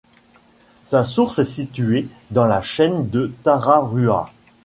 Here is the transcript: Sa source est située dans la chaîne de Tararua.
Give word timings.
Sa 0.83 1.03
source 1.03 1.37
est 1.37 1.43
située 1.45 2.07
dans 2.31 2.45
la 2.45 2.63
chaîne 2.63 3.07
de 3.07 3.31
Tararua. 3.43 4.33